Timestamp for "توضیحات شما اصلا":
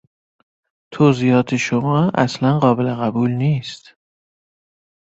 0.93-2.59